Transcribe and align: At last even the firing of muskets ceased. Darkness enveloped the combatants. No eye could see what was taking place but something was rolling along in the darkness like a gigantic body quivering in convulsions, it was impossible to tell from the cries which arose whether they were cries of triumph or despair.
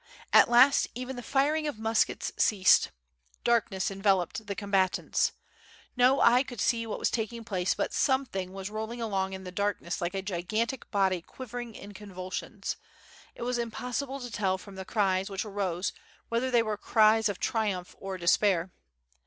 At 0.33 0.49
last 0.49 0.87
even 0.95 1.15
the 1.15 1.21
firing 1.21 1.67
of 1.67 1.77
muskets 1.77 2.31
ceased. 2.35 2.89
Darkness 3.43 3.91
enveloped 3.91 4.47
the 4.47 4.55
combatants. 4.55 5.31
No 5.95 6.19
eye 6.21 6.41
could 6.41 6.59
see 6.59 6.87
what 6.87 6.97
was 6.97 7.11
taking 7.11 7.43
place 7.43 7.75
but 7.75 7.93
something 7.93 8.51
was 8.51 8.71
rolling 8.71 8.99
along 8.99 9.33
in 9.33 9.43
the 9.43 9.51
darkness 9.51 10.01
like 10.01 10.15
a 10.15 10.23
gigantic 10.23 10.89
body 10.89 11.21
quivering 11.21 11.75
in 11.75 11.93
convulsions, 11.93 12.77
it 13.35 13.43
was 13.43 13.59
impossible 13.59 14.19
to 14.21 14.31
tell 14.31 14.57
from 14.57 14.73
the 14.73 14.85
cries 14.85 15.29
which 15.29 15.45
arose 15.45 15.93
whether 16.29 16.49
they 16.49 16.63
were 16.63 16.77
cries 16.77 17.29
of 17.29 17.39
triumph 17.39 17.95
or 17.99 18.17
despair. 18.17 18.71